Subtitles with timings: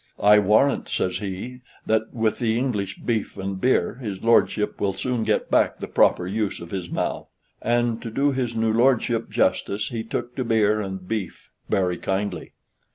[0.19, 5.23] "I warrant," says he, "that, with the English beef and beer, his lordship will soon
[5.23, 7.27] get back the proper use of his mouth;"
[7.61, 12.53] and, to do his new lordship justice, he took to beer and beef very kindly.